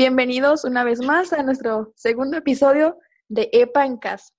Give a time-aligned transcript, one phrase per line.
[0.00, 2.96] Bienvenidos una vez más a nuestro segundo episodio
[3.28, 4.32] de EPA en casa.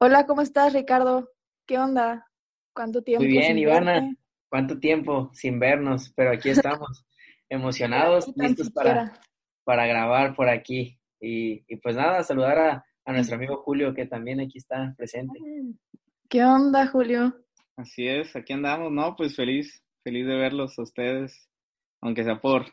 [0.00, 1.30] Hola, ¿cómo estás, Ricardo?
[1.64, 2.28] ¿Qué onda?
[2.74, 3.22] ¿Cuánto tiempo?
[3.22, 4.16] Muy bien, Ivana.
[4.48, 6.12] ¿Cuánto tiempo sin vernos?
[6.16, 7.06] Pero aquí estamos,
[7.48, 9.12] emocionados, listos para,
[9.62, 10.98] para grabar por aquí.
[11.20, 15.38] Y, pues nada, saludar a, a, nuestro amigo Julio, que también aquí está presente.
[16.28, 17.34] ¿Qué onda, Julio?
[17.76, 19.16] Así es, aquí andamos, ¿no?
[19.16, 21.48] Pues feliz, feliz de verlos a ustedes,
[22.00, 22.66] aunque sea por,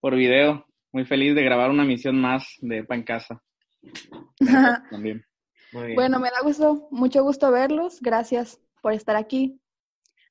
[0.00, 0.66] por video.
[0.92, 3.42] Muy feliz de grabar una misión más de EPA en casa.
[4.90, 5.24] también.
[5.72, 8.00] Bueno, me da gusto, mucho gusto verlos.
[8.00, 9.60] Gracias por estar aquí.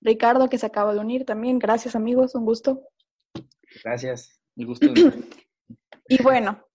[0.02, 1.60] Ricardo, que se acaba de unir también.
[1.60, 2.36] Gracias, amigos.
[2.36, 2.82] Un gusto.
[3.84, 4.40] Gracias.
[4.56, 4.88] El gusto.
[6.08, 6.66] y bueno,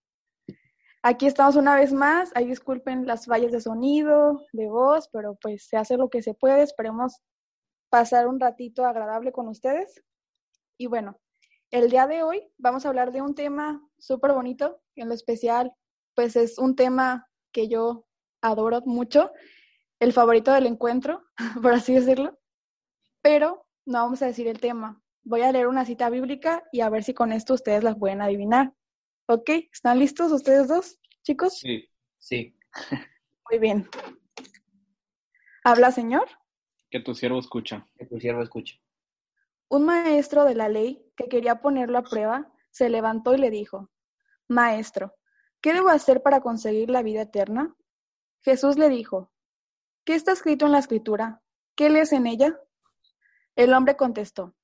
[1.02, 2.30] aquí estamos una vez más.
[2.34, 6.34] Ahí disculpen las fallas de sonido, de voz, pero pues se hace lo que se
[6.34, 6.62] puede.
[6.62, 7.20] Esperemos
[7.90, 10.02] pasar un ratito agradable con ustedes.
[10.78, 11.18] Y bueno,
[11.70, 14.80] el día de hoy vamos a hablar de un tema súper bonito.
[14.96, 15.72] En lo especial,
[16.14, 18.06] pues es un tema que yo
[18.42, 19.30] adoro mucho,
[19.98, 21.22] el favorito del encuentro,
[21.62, 22.38] por así decirlo,
[23.22, 25.02] pero no vamos a decir el tema.
[25.22, 28.22] Voy a leer una cita bíblica y a ver si con esto ustedes las pueden
[28.22, 28.72] adivinar.
[29.30, 29.48] ¿Ok?
[29.72, 31.56] ¿Están listos ustedes dos, chicos?
[31.56, 32.58] Sí, sí.
[33.48, 33.88] Muy bien.
[35.62, 36.26] ¿Habla, Señor?
[36.90, 37.86] Que tu siervo escucha.
[37.96, 38.74] Que tu siervo escucha.
[39.68, 43.88] Un maestro de la ley que quería ponerlo a prueba se levantó y le dijo,
[44.48, 45.14] Maestro,
[45.60, 47.76] ¿qué debo hacer para conseguir la vida eterna?
[48.40, 49.30] Jesús le dijo,
[50.04, 51.40] ¿Qué está escrito en la escritura?
[51.76, 52.58] ¿Qué lees en ella?
[53.54, 54.56] El hombre contestó,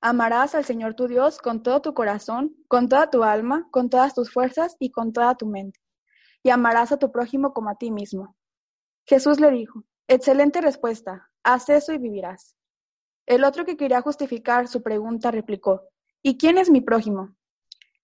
[0.00, 4.14] Amarás al Señor tu Dios con todo tu corazón, con toda tu alma, con todas
[4.14, 5.80] tus fuerzas y con toda tu mente,
[6.42, 8.36] y amarás a tu prójimo como a ti mismo.
[9.06, 12.56] Jesús le dijo, Excelente respuesta, haz eso y vivirás.
[13.26, 15.82] El otro que quería justificar su pregunta replicó,
[16.22, 17.34] ¿Y quién es mi prójimo?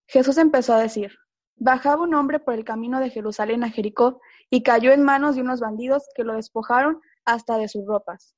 [0.06, 1.12] Jesús empezó a decir,
[1.56, 5.42] Bajaba un hombre por el camino de Jerusalén a Jericó y cayó en manos de
[5.42, 8.34] unos bandidos que lo despojaron hasta de sus ropas.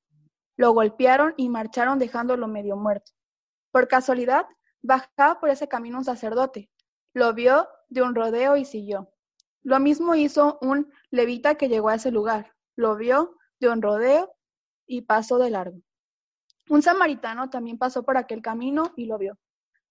[0.55, 3.16] Lo golpearon y marcharon dejándolo medio muerto.
[3.77, 4.47] Por casualidad,
[4.81, 6.71] bajaba por ese camino un sacerdote.
[7.13, 9.13] Lo vio de un rodeo y siguió.
[9.61, 12.55] Lo mismo hizo un levita que llegó a ese lugar.
[12.75, 14.33] Lo vio de un rodeo
[14.87, 15.77] y pasó de largo.
[16.71, 19.37] Un samaritano también pasó por aquel camino y lo vio,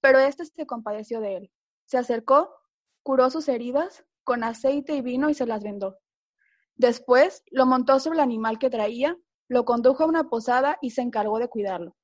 [0.00, 1.52] pero éste se compadeció de él.
[1.84, 2.52] Se acercó
[3.04, 5.96] curó sus heridas con aceite y vino y se las vendó.
[6.74, 11.02] Después lo montó sobre el animal que traía, lo condujo a una posada y se
[11.02, 11.94] encargó de cuidarlo.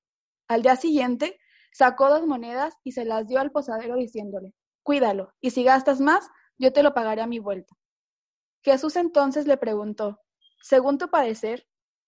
[0.47, 1.41] Al día siguiente
[1.73, 4.53] sacó dos monedas y se las dio al posadero diciéndole,
[4.83, 6.29] Cuídalo, y si gastas más,
[6.59, 7.75] yo te lo pagaré a mi vuelta.
[8.63, 10.21] Jesús entonces le preguntó,
[10.61, 11.67] Según tu padecer,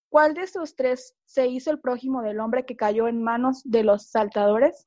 [0.08, 3.84] ¿cuál de estos tres se hizo el prójimo del hombre que cayó en manos de
[3.84, 4.86] los saltadores?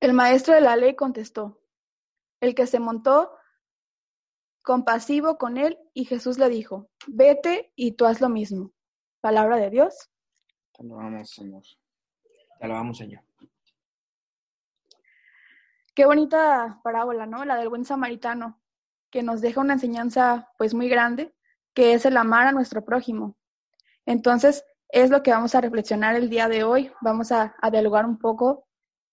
[0.00, 1.60] El maestro de la ley contestó,
[2.40, 3.30] el que se montó
[4.62, 8.72] compasivo con él y Jesús le dijo, vete y tú haz lo mismo.
[9.20, 10.10] Palabra de Dios.
[11.24, 11.62] Señor.
[12.62, 13.24] Te alabamos, Señor.
[15.96, 17.44] Qué bonita parábola, ¿no?
[17.44, 18.62] La del buen samaritano,
[19.10, 21.34] que nos deja una enseñanza pues muy grande,
[21.74, 23.36] que es el amar a nuestro prójimo.
[24.06, 26.92] Entonces, es lo que vamos a reflexionar el día de hoy.
[27.00, 28.68] Vamos a, a dialogar un poco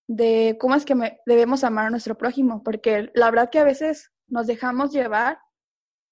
[0.06, 4.12] de cómo es que debemos amar a nuestro prójimo, porque la verdad que a veces
[4.28, 5.40] nos dejamos llevar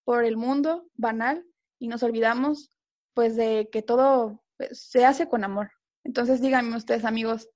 [0.05, 1.47] por el mundo banal
[1.79, 2.77] y nos olvidamos
[3.15, 5.71] pues de que todo pues, se hace con amor.
[6.09, 7.51] Entonces díganme ustedes amigos,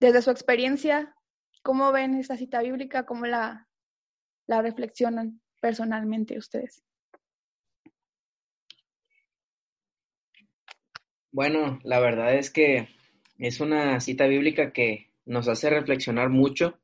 [0.00, 1.14] desde su experiencia,
[1.62, 3.06] ¿cómo ven esta cita bíblica?
[3.06, 3.68] ¿Cómo la,
[4.48, 6.82] la reflexionan personalmente ustedes?
[11.30, 12.88] Bueno, la verdad es que
[13.38, 16.80] es una cita bíblica que nos hace reflexionar mucho.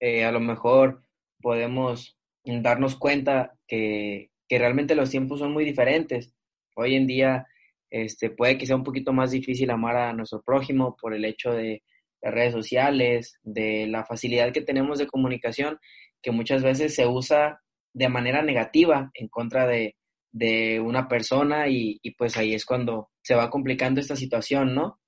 [0.00, 1.04] Eh, a lo mejor
[1.40, 6.34] podemos darnos cuenta que, que, realmente los tiempos son muy diferentes.
[6.74, 7.46] Hoy en día
[7.90, 11.52] este, puede que sea un poquito más difícil amar a nuestro prójimo por el hecho
[11.52, 11.82] de
[12.22, 15.78] las redes sociales, de la facilidad que tenemos de comunicación,
[16.22, 17.60] que muchas veces se usa
[17.92, 19.96] de manera negativa en contra de,
[20.32, 25.00] de una persona y, y, pues ahí es cuando se va complicando esta situación, ¿no?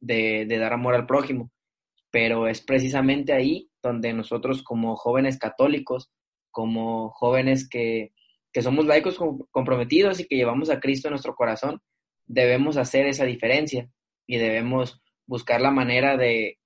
[0.00, 1.50] De, de dar amor al prójimo
[2.14, 6.12] pero es precisamente ahí donde nosotros como jóvenes católicos,
[6.52, 8.12] como jóvenes que,
[8.62, 9.18] somos laicos
[9.50, 11.82] comprometidos y que llevamos a Cristo en nuestro corazón,
[12.26, 13.88] debemos hacer esa diferencia
[14.26, 16.58] y debemos buscar la manera de,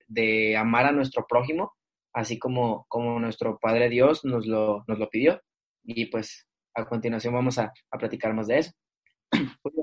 [0.57, 1.73] amar a nuestro prójimo,
[2.13, 5.41] así como, como nuestro Padre Dios nos lo, nos lo pidió.
[5.83, 8.71] Y pues a continuación vamos a, a platicar más de eso.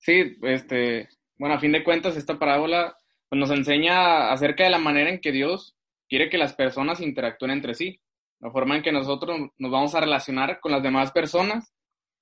[0.00, 2.96] Sí, este, bueno, a fin de cuentas, esta parábola
[3.28, 5.76] pues, nos enseña acerca de la manera en que Dios
[6.08, 8.00] quiere que las personas interactúen entre sí,
[8.40, 11.74] la forma en que nosotros nos vamos a relacionar con las demás personas,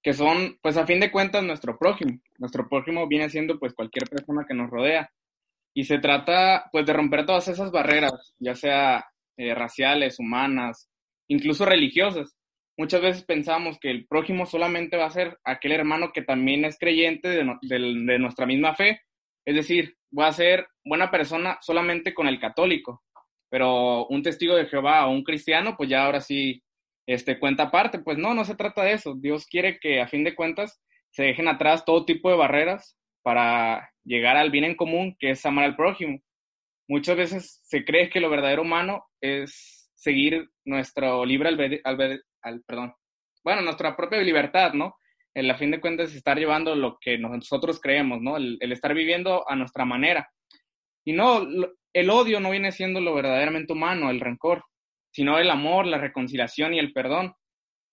[0.07, 2.21] que son, pues a fin de cuentas, nuestro prójimo.
[2.39, 5.11] Nuestro prójimo viene siendo, pues, cualquier persona que nos rodea.
[5.75, 9.05] Y se trata, pues, de romper todas esas barreras, ya sea
[9.37, 10.89] eh, raciales, humanas,
[11.27, 12.37] incluso religiosas.
[12.79, 16.79] Muchas veces pensamos que el prójimo solamente va a ser aquel hermano que también es
[16.79, 19.01] creyente de, de nuestra misma fe.
[19.45, 23.03] Es decir, voy a ser buena persona solamente con el católico,
[23.51, 26.63] pero un testigo de Jehová o un cristiano, pues ya ahora sí
[27.07, 28.01] este, cuenta aparte.
[28.01, 29.15] Pues no, no se trata de eso.
[29.17, 30.81] Dios quiere que a fin de cuentas
[31.11, 35.45] se dejen atrás todo tipo de barreras para llegar al bien en común, que es
[35.47, 36.21] amar al prójimo.
[36.89, 41.81] Muchas veces se cree que lo verdadero humano es seguir nuestro libre albedrío,
[42.43, 42.95] al, perdón,
[43.43, 44.97] bueno, nuestra propia libertad, ¿no?
[45.35, 48.37] En la fin de cuentas, estar llevando lo que nosotros creemos, ¿no?
[48.37, 50.31] El, el estar viviendo a nuestra manera.
[51.05, 51.47] Y no,
[51.93, 54.65] el odio no viene siendo lo verdaderamente humano, el rencor,
[55.17, 57.35] sino el amor, la reconciliación y el perdón.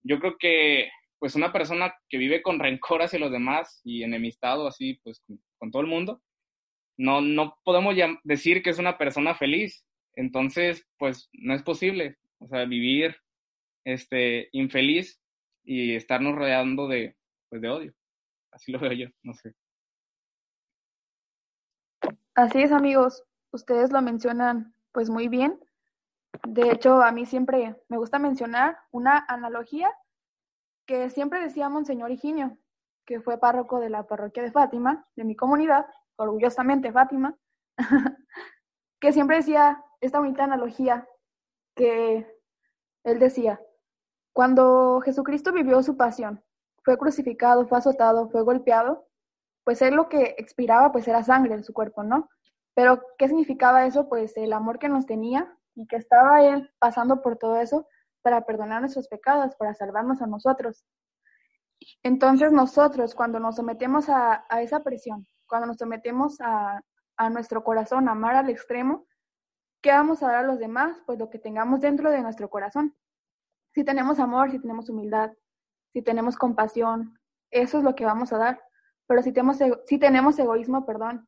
[0.03, 0.89] Yo creo que
[1.19, 5.23] pues una persona que vive con rencor hacia los demás y enemistado así pues
[5.57, 6.21] con, todo el mundo,
[6.97, 9.85] no, no podemos decir que es una persona feliz.
[10.17, 13.15] Entonces, pues no es posible, o sea, vivir
[13.85, 15.21] este infeliz
[15.63, 17.15] y estarnos rodeando de
[17.47, 17.93] pues de odio.
[18.51, 19.53] Así lo veo yo, no sé.
[22.35, 23.23] Así es, amigos
[23.53, 25.57] ustedes lo mencionan pues muy bien.
[26.41, 29.91] De hecho, a mí siempre me gusta mencionar una analogía
[30.85, 32.57] que siempre decía Monseñor Higinio,
[33.05, 35.85] que fue párroco de la parroquia de Fátima, de mi comunidad,
[36.15, 37.37] orgullosamente Fátima,
[38.99, 41.07] que siempre decía esta bonita analogía
[41.75, 42.27] que
[43.03, 43.61] él decía,
[44.33, 46.43] cuando Jesucristo vivió su pasión,
[46.83, 49.07] fue crucificado, fue azotado, fue golpeado,
[49.63, 52.29] pues él lo que expiraba pues era sangre en su cuerpo, ¿no?
[52.75, 54.09] Pero, ¿qué significaba eso?
[54.09, 57.87] Pues el amor que nos tenía y que estaba Él pasando por todo eso
[58.21, 60.85] para perdonar nuestros pecados, para salvarnos a nosotros.
[62.01, 66.81] Entonces nosotros, cuando nos sometemos a, esa presión, cuando nos sometemos a,
[67.17, 69.05] a nuestro corazón, a amar al extremo,
[69.81, 70.97] ¿qué vamos a dar a los demás?
[71.05, 72.95] Pues lo que tengamos dentro de nuestro corazón.
[73.73, 75.31] Si tenemos amor, si tenemos humildad,
[75.91, 77.19] si tenemos compasión,
[77.51, 78.63] eso es lo que vamos a dar.
[79.07, 81.27] Pero si tenemos, si tenemos egoísmo, perdón,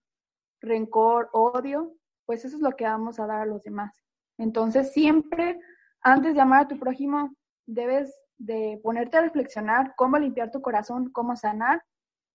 [0.61, 1.93] rencor, odio,
[2.25, 4.04] pues eso es lo que vamos a dar a los demás.
[4.37, 5.59] Entonces, siempre,
[6.01, 7.35] antes de amar a tu prójimo,
[7.65, 11.83] debes de ponerte a reflexionar cómo limpiar tu corazón, cómo sanar,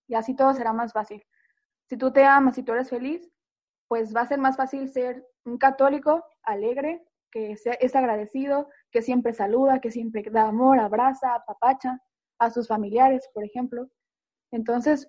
[0.08, 1.22] y así todo será más fácil.
[1.88, 3.30] Si tú te amas y tú eres feliz,
[3.88, 9.32] pues va a ser más fácil ser un católico alegre, que es agradecido, que siempre
[9.32, 12.00] saluda, que siempre da amor, abraza, apapacha
[12.38, 13.88] a sus familiares, por ejemplo.
[14.50, 15.08] Entonces,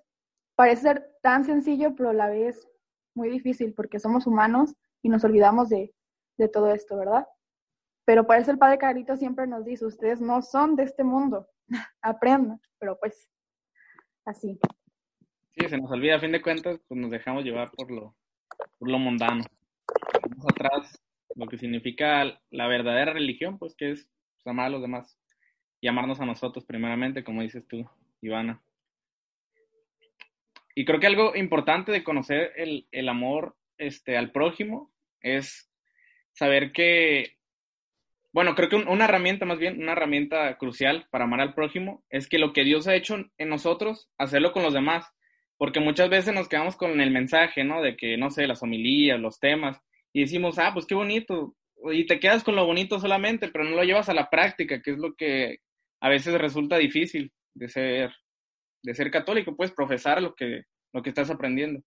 [0.54, 2.68] parece ser tan sencillo, pero a la vez
[3.14, 5.92] muy difícil porque somos humanos y nos olvidamos de,
[6.48, 7.26] todo esto, ¿verdad?
[8.04, 11.48] Pero por eso el Padre Carlito siempre nos dice, ustedes no son de este mundo,
[12.02, 13.30] aprendan, pero pues
[14.24, 14.58] así.
[15.56, 18.16] Sí, se nos olvida, a fin de cuentas, pues nos dejamos llevar por lo,
[18.78, 19.44] por lo mundano.
[20.14, 21.02] Dejamos atrás
[21.34, 25.18] lo que significa la verdadera religión, pues que es pues, amar a los demás
[25.80, 27.88] y amarnos a nosotros primeramente, como dices tú,
[28.20, 28.62] Ivana.
[30.74, 35.71] Y creo que algo importante de conocer el, el amor este, al prójimo es
[36.32, 37.36] saber que,
[38.32, 42.28] bueno, creo que una herramienta más bien, una herramienta crucial para amar al prójimo es
[42.28, 45.06] que lo que Dios ha hecho en nosotros, hacerlo con los demás.
[45.58, 47.82] Porque muchas veces nos quedamos con el mensaje, ¿no?
[47.82, 49.80] De que, no sé, las homilías, los temas,
[50.12, 51.54] y decimos, ah, pues qué bonito,
[51.92, 54.92] y te quedas con lo bonito solamente, pero no lo llevas a la práctica, que
[54.92, 55.58] es lo que
[56.00, 58.12] a veces resulta difícil de ser
[58.82, 60.62] de ser católico, puedes profesar lo que,
[60.92, 61.80] lo que estás aprendiendo.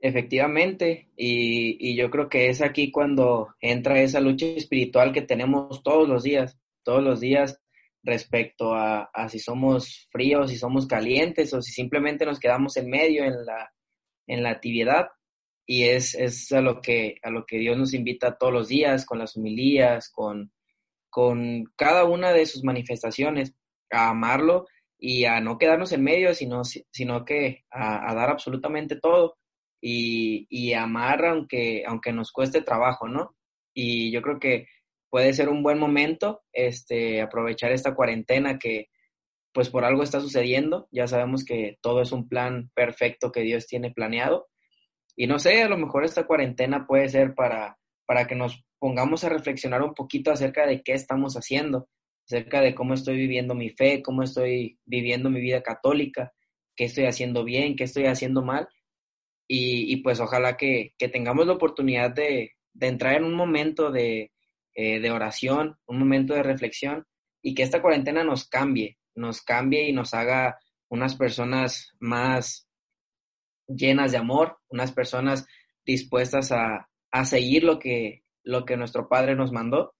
[0.00, 6.08] Efectivamente, y, yo creo que es aquí cuando entra esa lucha espiritual que tenemos todos
[6.08, 7.60] los días, todos los días
[8.02, 13.24] respecto a, si somos fríos, si somos calientes o si simplemente nos quedamos en medio
[13.24, 13.72] en la,
[14.26, 15.08] en la tibiedad.
[15.66, 19.06] Y es, es a, lo que, a lo que Dios nos invita todos los días,
[19.06, 20.52] con las humilías, con,
[21.08, 23.54] con cada una de sus manifestaciones,
[23.90, 24.66] a amarlo
[24.98, 29.36] y a no quedarnos en medio, sino, sino que a, dar absolutamente todo
[29.86, 33.36] y, y, amar aunque, aunque nos cueste trabajo, ¿no?
[33.74, 34.66] Y yo creo que
[35.10, 38.88] puede ser un buen momento este, aprovechar esta cuarentena que
[39.52, 43.66] pues por algo está sucediendo, ya sabemos que todo es un plan perfecto que Dios
[43.66, 44.48] tiene planeado
[45.16, 47.76] y no sé, a lo mejor esta cuarentena puede ser para,
[48.06, 51.88] para que nos pongamos a reflexionar un poquito acerca de qué estamos haciendo,
[52.26, 56.32] acerca de cómo estoy viviendo mi fe, cómo estoy viviendo mi vida católica,
[56.74, 58.66] qué estoy haciendo bien, qué estoy haciendo mal.
[59.46, 64.32] Y, pues ojalá que, tengamos la oportunidad de, entrar en un momento de,
[64.74, 67.06] eh, de oración, un momento de reflexión
[67.42, 70.58] y que esta cuarentena nos cambie, nos cambie y nos haga
[70.88, 72.66] unas personas más
[73.66, 75.46] llenas de amor, unas personas
[75.84, 79.94] dispuestas a, a seguir lo que, lo que nuestro Padre nos mandó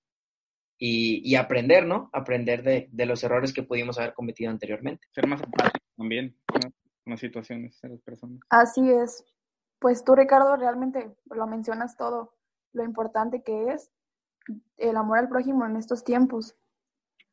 [0.79, 2.11] y, y aprender, ¿no?
[2.13, 5.07] Aprender de, de, los errores que pudimos haber cometido anteriormente.
[5.13, 6.61] Ser más empático también con
[7.07, 8.41] las situaciones de las personas.
[8.51, 9.25] Así es.
[9.85, 12.33] Pues tú, Ricardo, realmente lo mencionas todo,
[12.73, 13.93] lo importante que es
[14.79, 16.57] el amor al prójimo en estos tiempos.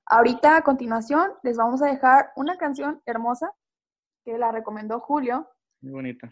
[0.05, 3.53] Ahorita, a continuación, les vamos a dejar una canción hermosa
[4.25, 5.47] que la recomendó Julio.
[5.79, 6.29] Muy bonita.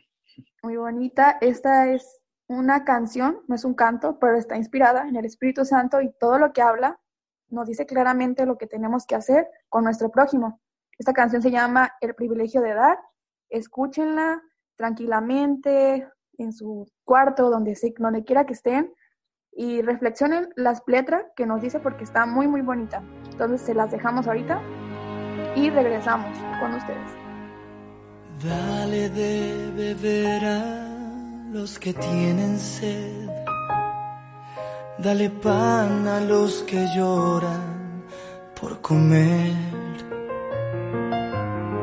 [0.61, 1.37] Muy bonita.
[1.39, 6.01] Esta es una canción, no es un canto, pero está inspirada en el Espíritu Santo
[6.01, 6.99] y todo lo que habla
[7.47, 10.59] nos dice claramente lo que tenemos que hacer con nuestro prójimo.
[10.97, 12.99] Esta canción se llama El privilegio de dar.
[13.47, 14.43] Escúchenla
[14.79, 16.07] tranquilamente
[16.37, 18.93] en su cuarto, donde, donde quiera que estén,
[19.51, 23.03] y reflexionen las letras que nos dice porque está muy, muy bonita.
[23.29, 24.61] Entonces se las dejamos ahorita
[25.55, 27.11] y regresamos con ustedes.
[28.41, 33.29] Dale de beber a los que tienen sed.
[34.97, 38.05] Dale pan a los que lloran
[38.59, 39.55] por comer.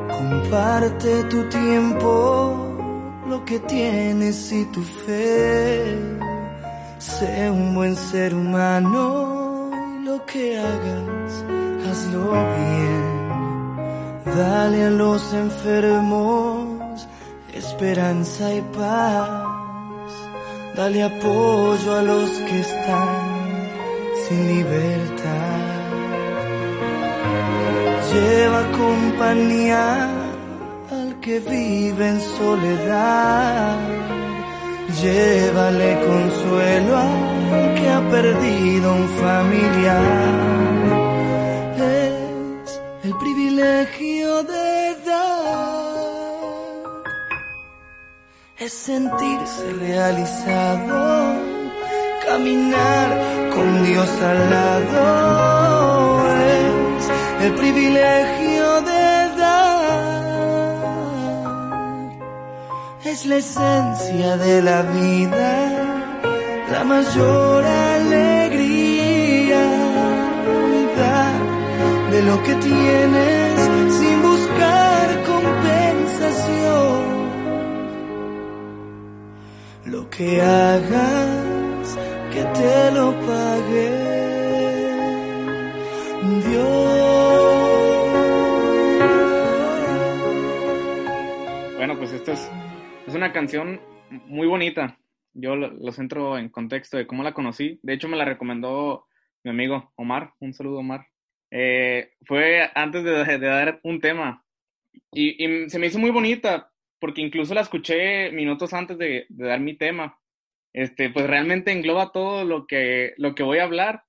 [0.09, 2.66] Comparte tu tiempo,
[3.29, 5.99] lo que tienes y tu fe.
[6.99, 9.71] Sé un buen ser humano,
[10.05, 11.45] lo que hagas,
[11.89, 13.07] hazlo bien.
[14.37, 17.09] Dale a los enfermos
[17.53, 20.13] esperanza y paz.
[20.77, 23.69] Dale apoyo a los que están
[24.29, 25.57] sin libertad.
[28.13, 30.26] Lleva compañía
[31.27, 33.79] que vive en soledad.
[35.03, 40.57] Llévale consuelo al que ha perdido un familiar.
[43.03, 45.87] El privilegio de dar.
[48.59, 50.97] Es sentirse realizado,
[52.27, 53.09] caminar
[53.55, 55.01] con Dios al lado,
[56.59, 57.05] es
[57.47, 58.46] el privilegio
[63.17, 65.55] es la esencia de la vida,
[66.71, 69.65] la mayor alegría
[72.13, 73.55] de lo que tienes
[73.99, 76.97] sin buscar compensación.
[79.87, 81.97] Lo que hagas,
[82.33, 83.91] que te lo pague
[86.49, 86.97] Dios.
[91.79, 92.51] Bueno, pues esta es,
[93.07, 93.81] es una canción
[94.27, 94.99] muy bonita.
[95.33, 97.79] Yo lo, lo centro en contexto de cómo la conocí.
[97.83, 99.07] De hecho, me la recomendó
[99.45, 100.33] mi amigo Omar.
[100.41, 101.07] Un saludo, Omar.
[101.51, 104.45] Eh, fue antes de, dar un tema
[105.13, 109.77] y, se me hizo muy bonita porque incluso la escuché minutos antes de, dar mi
[109.77, 110.19] tema.
[110.73, 114.05] Este, pues realmente engloba todo lo que, lo que voy a hablar.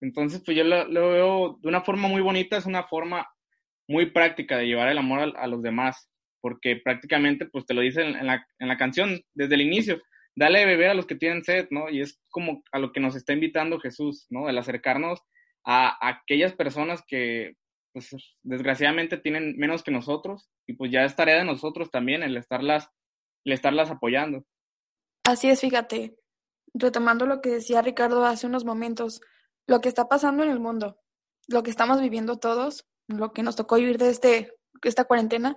[0.00, 3.28] Entonces, pues yo lo, veo de una forma muy bonita, es una forma
[3.88, 6.08] muy práctica de llevar el amor a, los demás,
[6.40, 10.00] porque prácticamente, pues te lo dice en, la, en la canción desde el inicio,
[10.38, 11.90] dale de beber a los que tienen sed, ¿no?
[11.90, 14.48] Y es como a lo que nos está invitando Jesús, ¿no?
[14.48, 15.20] El acercarnos
[15.64, 17.56] a, aquellas personas que
[17.92, 18.10] pues,
[18.42, 22.88] desgraciadamente tienen menos que nosotros y pues ya es tarea de nosotros también el estarlas,
[23.44, 24.44] el estarlas apoyando.
[25.24, 26.16] Así es, fíjate,
[26.72, 29.20] retomando lo que decía Ricardo hace unos momentos,
[29.66, 31.00] lo que está pasando en el mundo,
[31.48, 34.52] lo que estamos viviendo todos, lo que nos tocó vivir de este,
[34.82, 35.56] esta cuarentena,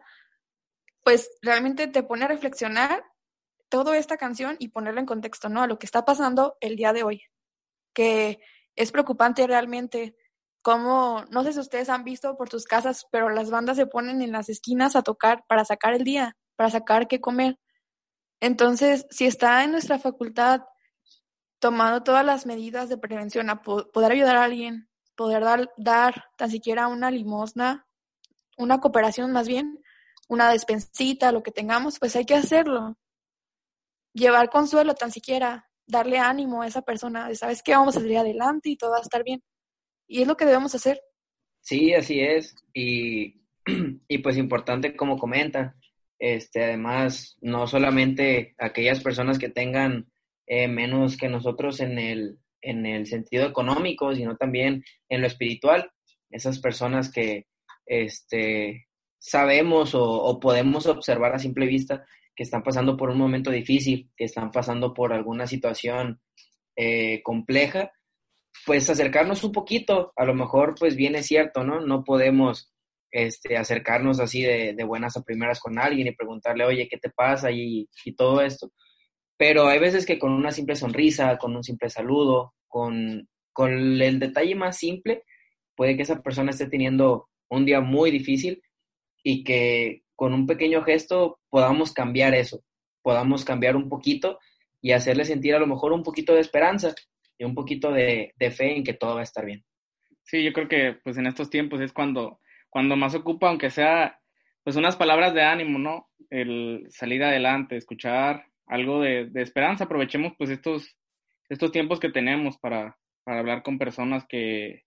[1.03, 3.03] pues realmente te pone a reflexionar
[3.69, 5.61] toda esta canción y ponerla en contexto, ¿no?
[5.61, 7.23] A lo que está pasando el día de hoy.
[7.93, 8.39] Que
[8.75, 10.15] es preocupante realmente
[10.61, 14.21] cómo, no sé si ustedes han visto por sus casas, pero las bandas se ponen
[14.21, 17.57] en las esquinas a tocar para sacar el día, para sacar qué comer.
[18.39, 20.61] Entonces, si está en nuestra facultad
[21.59, 25.43] tomando todas las medidas de prevención a poder ayudar a alguien, poder
[25.77, 27.87] dar tan siquiera una limosna,
[28.57, 29.79] una cooperación más bien,
[30.31, 32.97] una despensita, lo que tengamos, pues hay que hacerlo.
[34.13, 38.17] Llevar consuelo tan siquiera, darle ánimo a esa persona de, sabes que vamos a salir
[38.17, 39.43] adelante y todo va a estar bien.
[40.07, 41.01] Y es lo que debemos hacer.
[41.59, 42.55] Sí, así es.
[42.73, 43.41] Y,
[44.07, 45.75] y pues importante como comentan,
[46.17, 50.13] este, además, no solamente aquellas personas que tengan
[50.47, 55.91] eh, menos que nosotros en el, en el sentido económico, sino también en lo espiritual.
[56.29, 57.47] esas personas que
[57.85, 58.87] este,
[59.21, 62.03] sabemos o, podemos observar a simple vista
[62.35, 66.19] que están pasando por un momento difícil, que están pasando por alguna situación
[66.75, 67.91] eh, compleja,
[68.65, 71.81] pues acercarnos un poquito, a lo mejor pues bien es cierto, ¿no?
[71.81, 72.73] No podemos
[73.11, 77.51] este, acercarnos así de, buenas a primeras con alguien y preguntarle, oye, ¿qué te pasa?
[77.51, 78.71] Y, y, todo esto.
[79.37, 84.19] Pero hay veces que con una simple sonrisa, con un simple saludo, con, con el
[84.19, 85.23] detalle más simple,
[85.75, 88.61] puede que esa persona esté teniendo un día muy difícil
[89.23, 92.63] y que con un pequeño gesto podamos cambiar eso,
[93.01, 94.39] podamos cambiar un poquito
[94.81, 96.93] y hacerle sentir a lo mejor un poquito de esperanza
[97.37, 99.63] y un poquito de, fe en que todo va a estar bien.
[100.23, 104.19] Sí, yo creo que pues en estos tiempos es cuando, cuando más ocupa, aunque sea
[104.63, 106.09] pues unas palabras de ánimo, ¿no?
[106.29, 110.95] El salir adelante, escuchar algo de, esperanza, aprovechemos pues estos,
[111.49, 114.83] estos tiempos que tenemos para, para hablar con personas que,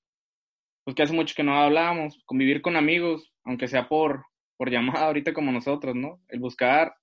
[0.84, 4.26] pues que hace mucho que no hablábamos, convivir con amigos, aunque sea por,
[4.56, 6.20] por llamada ahorita como nosotros, ¿no?
[6.28, 6.94] El buscar,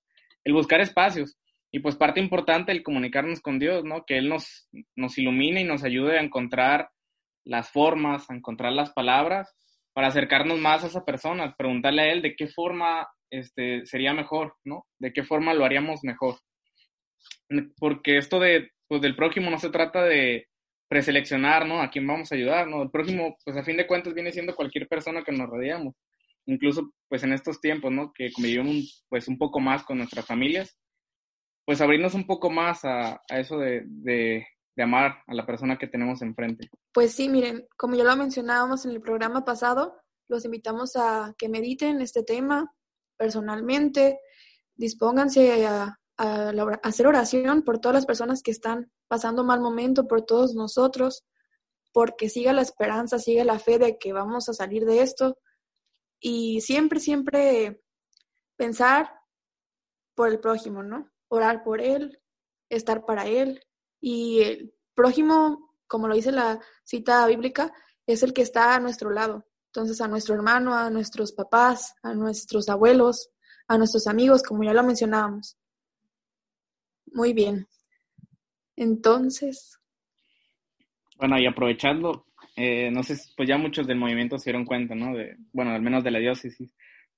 [0.44, 1.36] el buscar espacios.
[1.72, 4.04] Y pues parte importante el comunicarnos con Dios, ¿no?
[4.06, 6.90] Que Él nos, nos ilumine y nos ayude a encontrar
[7.44, 9.54] las formas, a encontrar las palabras
[9.92, 14.54] para acercarnos más a esa persona, preguntarle a Él de qué forma este, sería mejor,
[14.64, 14.86] ¿no?
[14.98, 16.36] De qué forma lo haríamos mejor.
[17.78, 20.48] Porque esto de, pues, del prójimo no se trata de,
[20.92, 21.80] preseleccionar, ¿no?
[21.80, 22.82] A quién vamos a ayudar, ¿no?
[22.82, 25.94] El próximo, pues a fin de cuentas viene siendo cualquier persona que nos rodeamos.
[26.44, 28.12] Incluso, pues en estos tiempos, ¿no?
[28.12, 30.76] Que convivimos, pues un poco más con nuestras familias,
[31.64, 34.46] pues abrirnos un poco más a, eso de, de,
[34.76, 36.68] de, amar a la persona que tenemos enfrente.
[36.92, 39.96] Pues sí, miren, como ya lo mencionábamos en el programa pasado,
[40.28, 42.70] los invitamos a que mediten este tema
[43.16, 44.18] personalmente,
[44.74, 46.50] dispónganse a, a,
[46.82, 51.26] hacer oración por todas las personas que están pasando mal momento, por todos nosotros,
[51.92, 55.36] porque siga la esperanza, siga la fe de que vamos a salir de esto
[56.18, 57.82] y siempre, siempre
[58.56, 59.12] pensar
[60.14, 61.10] por el prójimo, ¿no?
[61.28, 62.22] Orar por él,
[62.70, 63.62] estar para él
[64.00, 67.70] y el prójimo, como lo dice la cita bíblica,
[68.06, 69.44] es el que está a nuestro lado.
[69.66, 73.28] Entonces a nuestro hermano, a nuestros papás, a nuestros abuelos,
[73.68, 75.58] a nuestros amigos, como ya lo mencionábamos.
[77.12, 77.68] Muy bien.
[78.82, 79.78] Entonces.
[81.16, 85.16] Bueno, y aprovechando, eh, no sé, pues ya muchos del movimiento se dieron cuenta, ¿no?
[85.16, 86.68] De, bueno, al menos de la diócesis,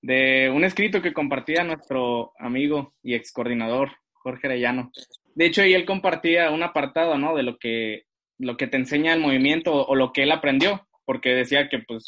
[0.02, 4.92] de un escrito que compartía nuestro amigo y ex coordinador, Jorge Arellano.
[5.34, 7.34] De hecho, ahí él compartía un apartado, ¿no?
[7.34, 8.04] De lo que,
[8.38, 12.04] lo que te enseña el movimiento o lo que él aprendió, porque decía que, pues,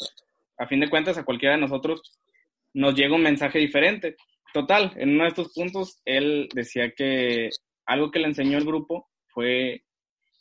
[0.59, 2.01] a fin de cuentas, a cualquiera de nosotros
[2.73, 4.15] nos llega un mensaje diferente.
[4.53, 7.49] Total, en uno de estos puntos, él decía que
[7.87, 9.83] algo que le enseñó el grupo fue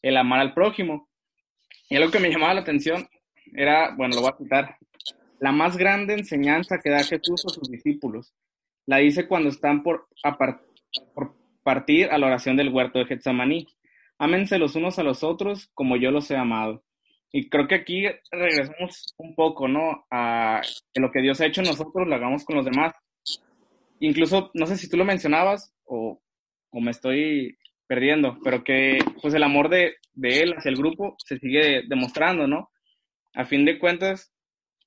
[0.01, 1.11] el amar al prójimo.
[1.91, 3.07] Y algo que me llamaba la atención
[3.53, 4.79] era, bueno, lo voy a citar,
[5.39, 8.33] la más grande enseñanza que da Jesús a sus discípulos.
[8.87, 10.09] La dice cuando están por,
[11.15, 13.67] por partir a la oración del huerto de Getsemaní.
[14.17, 16.83] Ámense los unos a los otros como yo los he amado.
[17.33, 20.07] Y creo que aquí regresamos un poco, ¿no?
[20.11, 20.63] A
[20.95, 22.95] lo que Dios ha hecho nosotros lo hagamos con los demás.
[24.01, 26.19] Incluso, no sé si tú lo mencionabas o
[26.77, 27.57] o me estoy
[27.87, 32.71] perdiendo, pero que pues el amor de, él hacia el grupo se sigue demostrando, ¿no?
[33.35, 34.33] A fin de cuentas,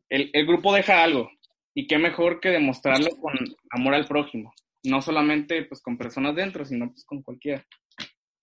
[0.09, 1.29] el, grupo deja algo
[1.73, 3.33] y qué mejor que demostrarlo con
[3.71, 7.65] amor al prójimo, no solamente pues con personas dentro, sino pues con cualquiera.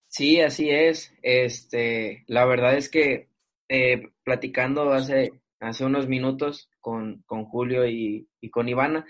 [0.07, 1.13] Sí, así es.
[1.21, 3.27] Este, la verdad es que
[3.69, 9.05] eh, platicando hace, hace unos minutos con, con Julio y, y con Ivana,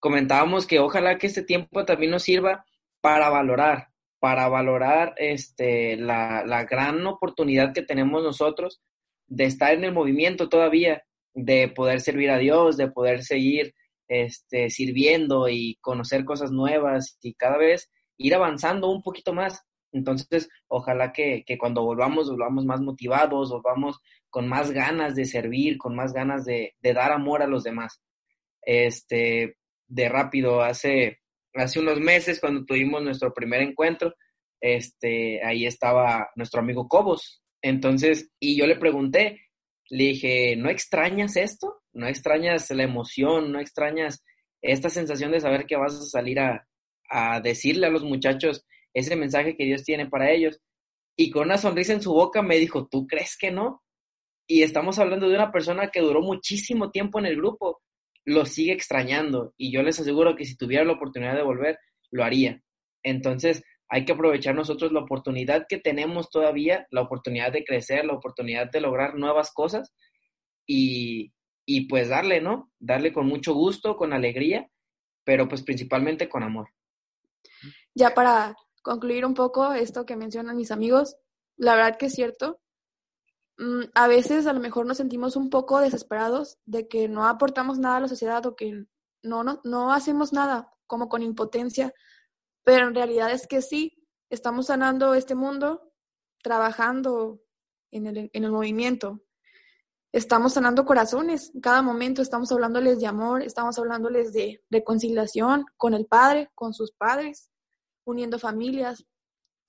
[0.00, 2.64] comentábamos que ojalá que este tiempo también nos sirva
[3.00, 3.91] para valorar,
[4.22, 8.80] para valorar este, la, la gran oportunidad que tenemos nosotros
[9.26, 11.02] de estar en el movimiento todavía,
[11.34, 13.74] de poder servir a Dios, de poder seguir
[14.06, 19.64] este, sirviendo y conocer cosas nuevas y cada vez ir avanzando un poquito más.
[19.90, 23.98] Entonces, ojalá que, que, cuando volvamos, volvamos más motivados, volvamos
[24.30, 28.00] con más ganas de servir, con más ganas de, de dar amor a los demás.
[28.60, 29.56] Este,
[29.88, 31.21] de rápido, hace,
[31.54, 34.14] hace unos meses cuando tuvimos nuestro primer encuentro,
[34.60, 37.42] este, ahí estaba nuestro amigo Cobos.
[37.62, 39.40] Entonces, y yo le pregunté,
[39.90, 41.82] le dije, ¿no extrañas esto?
[41.92, 43.52] ¿No extrañas la emoción?
[43.52, 44.24] ¿No extrañas
[44.62, 46.66] esta sensación de saber que vas a salir a,
[47.10, 50.60] a decirle a los muchachos ese mensaje que Dios tiene para ellos?
[51.16, 53.82] Y con una sonrisa en su boca me dijo, ¿tú crees que no?
[54.46, 57.81] Y estamos hablando de una persona que duró muchísimo tiempo en el grupo
[58.24, 61.78] lo sigue extrañando y yo les aseguro que si tuviera la oportunidad de volver,
[62.10, 62.62] lo haría.
[63.02, 68.14] Entonces, hay que aprovechar nosotros la oportunidad que tenemos todavía, la oportunidad de crecer, la
[68.14, 69.92] oportunidad de lograr nuevas cosas
[70.66, 71.32] y,
[71.66, 72.70] y pues darle, ¿no?
[72.78, 74.70] Darle con mucho gusto, con alegría,
[75.24, 76.68] pero pues principalmente con amor.
[77.94, 81.16] Ya para concluir un poco esto que mencionan mis amigos,
[81.56, 82.61] la verdad que es cierto.
[83.58, 87.78] Mm, a veces a lo mejor nos sentimos un poco desesperados de que no aportamos
[87.78, 88.86] nada a la sociedad o que
[89.22, 91.92] no, no, no hacemos nada, como con impotencia,
[92.64, 95.92] pero en realidad es que sí, estamos sanando este mundo,
[96.42, 97.40] trabajando
[97.90, 99.22] en el, en el movimiento,
[100.12, 106.06] estamos sanando corazones, cada momento estamos hablándoles de amor, estamos hablándoles de reconciliación con el
[106.06, 107.50] Padre, con sus padres,
[108.04, 109.04] uniendo familias.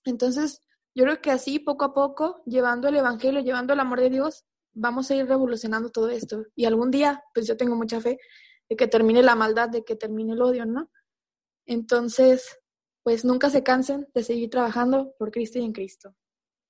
[0.04, 0.62] Entonces,
[0.96, 4.46] yo creo que así, poco a poco, llevando el Evangelio, llevando el amor de Dios,
[4.74, 6.46] vamos a ir revolucionando todo esto.
[6.56, 8.18] Y algún día, pues yo tengo mucha fe
[8.70, 10.90] de que termine la maldad, de que termine el odio, ¿no?
[11.66, 12.60] Entonces,
[13.04, 16.16] pues nunca se cansen de seguir trabajando por Cristo y en Cristo.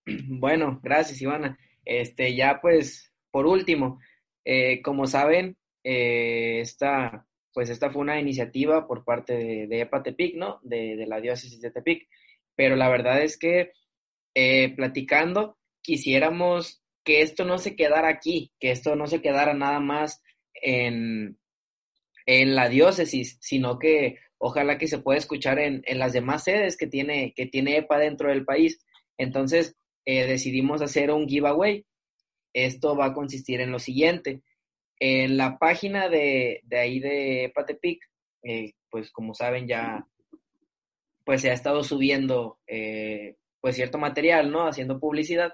[0.28, 1.58] Bueno, gracias, Ivana.
[1.86, 4.00] Este, ya pues, por último,
[4.46, 10.04] eh, como saben, eh, esta, pues esta fue una iniciativa por parte de, de EPA
[10.04, 10.60] Tepic, ¿no?
[10.64, 12.08] De, de, la diócesis de Tepic.
[12.56, 13.72] Pero la verdad es que
[14.36, 19.80] eh, platicando, quisiéramos que esto no se quedara aquí, que esto no se quedara nada
[19.80, 21.38] más en,
[22.26, 26.78] en la diócesis, sino que ojalá que se pueda escuchar en, en, las demás sedes
[26.78, 28.80] que tiene, que tiene EPA dentro del país.
[29.18, 31.86] Entonces, eh, decidimos hacer un giveaway.
[32.54, 34.42] Esto va a consistir en lo siguiente.
[35.00, 38.04] En la página de, de ahí de EPA Tepic,
[38.44, 40.06] eh, pues como saben ya,
[41.26, 44.68] pues se ha estado subiendo eh, pues cierto material, ¿no?
[44.68, 45.54] Haciendo publicidad.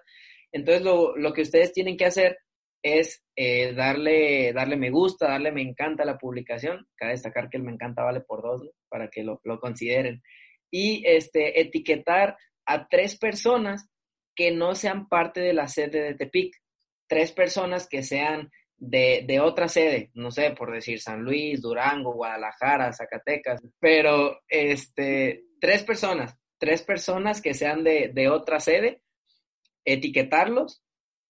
[0.52, 2.40] Entonces lo, lo que ustedes tienen que hacer
[2.82, 6.88] es eh, darle, darle me gusta, darle me encanta a la publicación.
[6.96, 8.72] Cabe destacar que el me encanta vale por dos, ¿no?
[8.90, 10.24] para que lo, lo, consideren.
[10.72, 13.88] Y este, etiquetar a tres personas
[14.36, 16.56] que no sean parte de la sede de Tepic.
[17.08, 22.14] Tres personas que sean de, de, otra sede, no sé, por decir San Luis, Durango,
[22.14, 29.02] Guadalajara, Zacatecas, pero este, tres personas tres personas que sean de, de otra sede,
[29.86, 30.84] etiquetarlos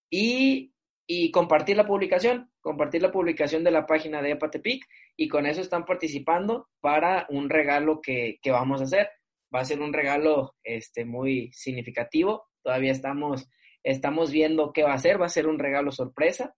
[0.09, 0.73] y,
[1.07, 5.61] y, compartir la publicación, compartir la publicación de la página de Epatepic y con eso
[5.61, 9.09] están participando para un regalo que, que, vamos a hacer.
[9.53, 12.47] Va a ser un regalo este, muy significativo.
[12.61, 13.47] Todavía estamos,
[13.83, 15.21] estamos viendo qué va a ser.
[15.21, 16.55] Va a ser un regalo sorpresa,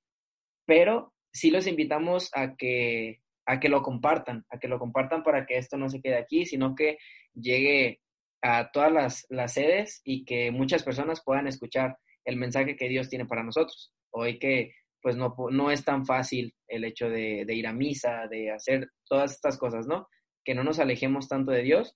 [0.66, 5.46] pero sí los invitamos a que, a que lo compartan, a que lo compartan para
[5.46, 6.98] que esto no se quede aquí, sino que
[7.34, 8.02] llegue
[8.42, 13.10] a todas las, las, sedes y que muchas personas puedan escuchar el mensaje que Dios
[13.10, 13.94] tiene para nosotros.
[14.12, 18.28] Hoy que pues no, no es tan fácil el hecho de, de, ir a misa,
[18.30, 20.08] de hacer todas estas cosas, ¿no?
[20.46, 21.96] Que no nos alejemos tanto de Dios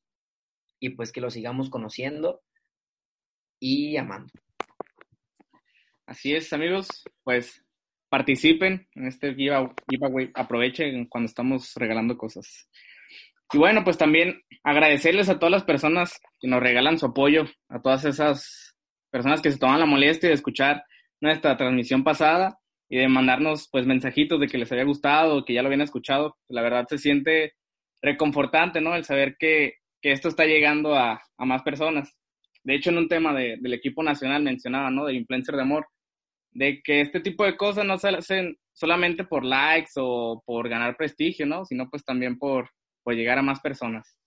[0.80, 2.42] y pues que lo sigamos conociendo
[3.60, 4.34] y amando.
[6.08, 7.64] Así es, amigos, pues
[8.10, 12.70] participen en este giveaway, aprovechen cuando estamos regalando cosas.
[13.54, 17.82] Y bueno, pues también agradecerles a todas las personas que nos regalan su apoyo, a
[17.82, 18.76] todas esas
[19.12, 20.84] personas que se toman la molestia de escuchar
[21.22, 22.58] nuestra transmisión pasada
[22.90, 26.38] y de mandarnos pues mensajitos de que les había gustado, que ya lo habían escuchado.
[26.50, 27.54] La verdad se siente
[28.02, 28.96] reconfortante, ¿no?
[28.96, 32.16] El saber que, que esto está llegando a, a, más personas.
[32.64, 35.06] De hecho, en un tema de, del equipo nacional mencionaba, ¿no?
[35.06, 35.88] De influencer de amor,
[36.52, 40.98] de que este tipo de cosas no se hacen solamente por likes o por ganar
[40.98, 41.66] prestigio, ¿no?
[41.66, 42.70] Sino pues también por,
[43.06, 44.18] por llegar a más personas.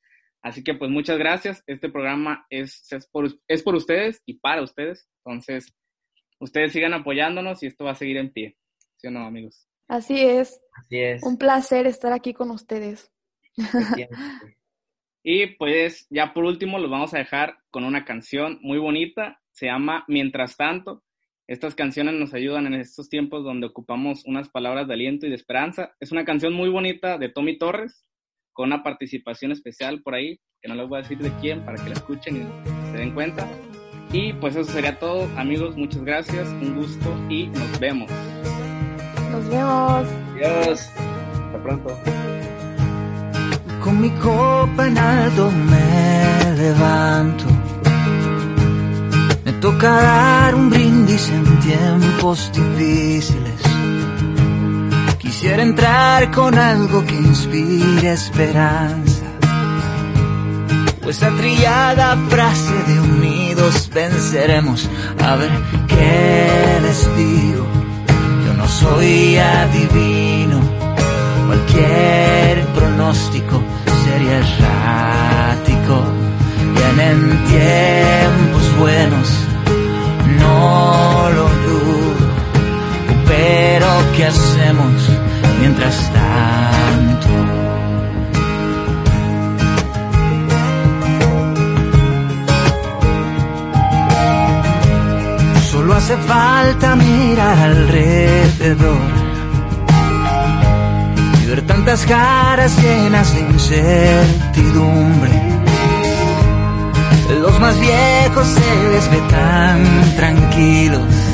[0.40, 1.62] Así que pues muchas gracias.
[1.66, 5.08] Este programa es, es, por, es por ustedes y para ustedes.
[5.24, 5.74] Entonces,
[6.38, 8.56] ustedes sigan apoyándonos y esto va a seguir en pie.
[8.96, 9.68] ¿Sí o no, amigos?
[9.88, 10.60] Así es.
[10.74, 11.22] Así es.
[11.24, 13.12] Un placer estar aquí con ustedes.
[15.24, 19.40] y pues ya por último los vamos a dejar con una canción muy bonita.
[19.50, 21.02] Se llama Mientras tanto.
[21.48, 25.34] Estas canciones nos ayudan en estos tiempos donde ocupamos unas palabras de aliento y de
[25.34, 25.96] esperanza.
[25.98, 28.04] Es una canción muy bonita de Tommy Torres
[28.58, 31.80] con una participación especial por ahí, que no les voy a decir de quién, para
[31.80, 33.46] que la escuchen y se den cuenta.
[34.12, 38.10] Y pues eso sería todo, amigos, muchas gracias, un gusto y nos vemos.
[39.30, 40.08] Nos vemos.
[40.34, 40.90] Adiós.
[40.90, 41.96] Hasta pronto.
[43.84, 47.44] Con mi copa en alto me levanto.
[49.44, 53.47] Me toca dar un brindis en tiempos difíciles.
[55.40, 59.22] Quisiera entrar con algo que inspire esperanza.
[61.06, 64.90] O esa trillada frase de unidos venceremos.
[65.24, 65.52] A ver
[65.86, 67.64] qué les digo.
[68.46, 70.60] Yo no soy adivino.
[71.46, 73.62] Cualquier pronóstico
[74.04, 76.02] sería errático.
[76.74, 79.28] Vienen tiempos buenos.
[80.40, 82.28] No lo dudo.
[83.24, 85.17] Pero ¿qué hacemos?
[85.58, 87.28] Mientras tanto.
[95.70, 98.98] Solo hace falta mirar alrededor
[101.42, 105.58] y ver tantas caras llenas de incertidumbre.
[107.40, 109.84] Los más viejos se les ve tan
[110.16, 111.27] tranquilos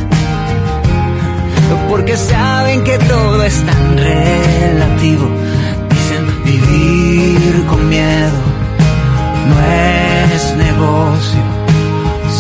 [1.89, 5.29] porque saben que todo es tan relativo.
[5.91, 8.55] Dicen vivir con miedo
[9.49, 9.57] no
[10.33, 11.43] es negocio,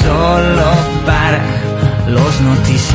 [0.03, 0.69] solo
[1.07, 1.41] para
[2.09, 2.95] los noticieros.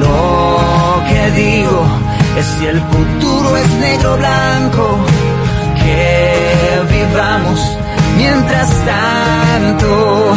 [0.00, 1.86] Lo que digo
[2.38, 4.98] es si el futuro es negro blanco,
[5.82, 7.60] que vivamos
[8.16, 10.34] mientras tanto,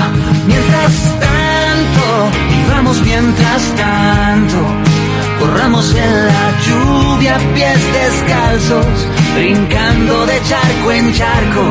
[5.74, 11.70] En la lluvia, pies descalzos, brincando de charco en charco.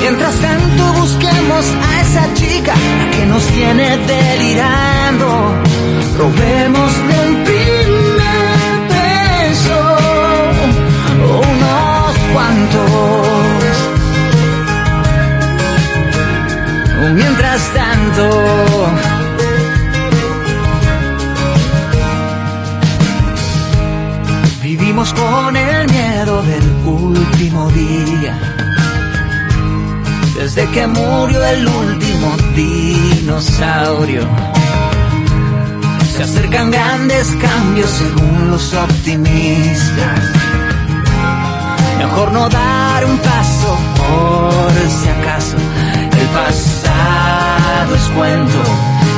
[0.00, 2.74] Mientras tanto busquemos a esa chica
[3.10, 5.62] que nos tiene delirando.
[6.16, 9.98] Robemos de un primer beso
[11.26, 13.26] unos cuantos.
[17.14, 19.19] Mientras tanto.
[25.00, 28.38] Con el miedo del último día.
[30.36, 34.28] Desde que murió el último dinosaurio.
[36.14, 40.20] Se acercan grandes cambios según los optimistas.
[41.96, 45.56] Mejor no dar un paso por si acaso.
[46.12, 48.62] El pasado es cuento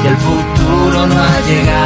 [0.04, 1.81] y el futuro no ha llegado.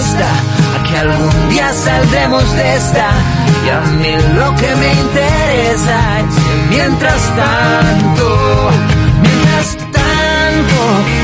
[0.00, 3.10] A que algún día saldremos de esta.
[3.66, 8.70] Y a mí lo que me interesa es que mientras tanto,
[9.20, 10.78] mientras tanto,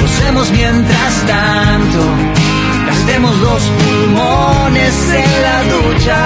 [0.05, 2.01] usemos mientras tanto.
[2.87, 6.19] Gastemos los pulmones en la ducha,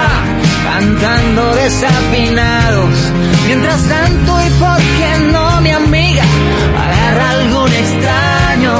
[0.64, 2.94] cantando desafinados.
[3.46, 6.24] Mientras tanto, y por qué no, mi amiga,
[6.84, 8.74] agarra algún extraño,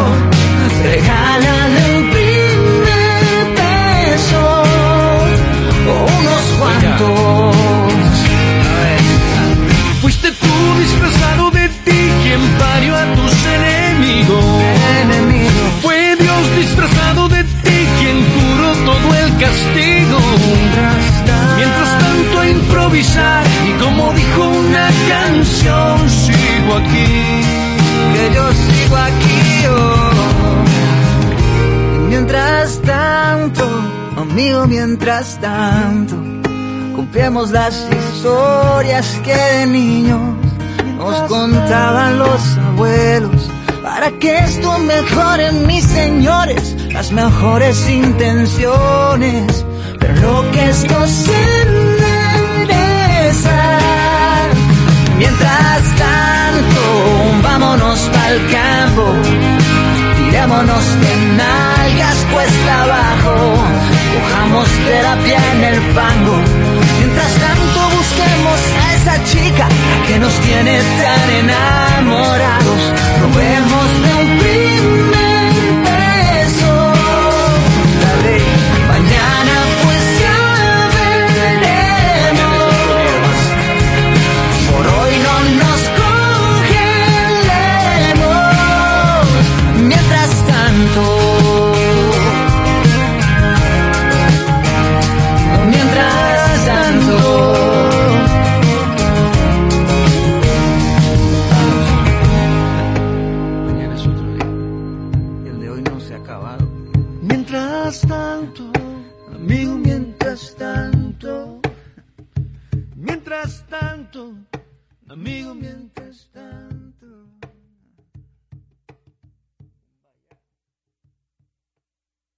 [0.83, 2.09] regálale un
[34.30, 36.14] amigo, mientras tanto,
[36.94, 40.20] cumplemos las historias que de niños
[40.96, 43.50] nos contaban los abuelos.
[43.82, 49.64] Para que esto mejore, mis señores, las mejores intenciones.
[49.98, 51.66] Pero lo que esto se
[52.68, 53.48] merece.
[55.18, 56.82] Mientras tanto,
[57.42, 59.06] vámonos pa'l campo,
[60.16, 63.54] tirémonos de nalgas cuesta abajo,
[64.20, 66.37] cojamos terapia en el fango.
[66.98, 67.49] Mientras tanto,